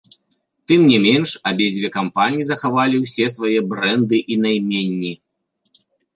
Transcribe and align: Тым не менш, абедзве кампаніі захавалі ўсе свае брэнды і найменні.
Тым 0.69 0.85
не 0.91 0.95
менш, 1.03 1.29
абедзве 1.51 1.89
кампаніі 1.97 2.47
захавалі 2.47 3.03
ўсе 3.03 3.25
свае 3.35 3.53
брэнды 3.75 4.17
і 4.35 4.41
найменні. 4.49 5.13